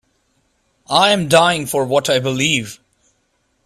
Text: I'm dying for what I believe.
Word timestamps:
I'm 0.89 1.27
dying 1.27 1.67
for 1.67 1.85
what 1.85 2.09
I 2.09 2.17
believe. 2.17 2.79